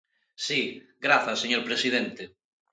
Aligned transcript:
Si, 0.45 0.61
grazas 1.05 1.41
señor 1.43 1.61
presidente. 1.69 2.23